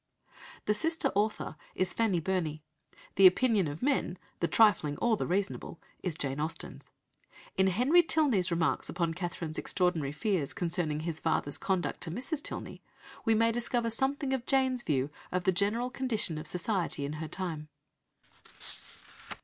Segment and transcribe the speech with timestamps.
[0.65, 2.63] The sister author is Fanny Burney.
[3.17, 6.89] The opinion of men, the "trifling" or the "reasonable," is Jane Austen's.
[7.55, 12.41] In Henry Tilney's remarks upon Catherine's extraordinary fears concerning his father's conduct to Mrs.
[12.41, 12.81] Tilney
[13.25, 17.27] we may discover something of Jane's view of the general condition of society in her
[17.27, 17.67] time.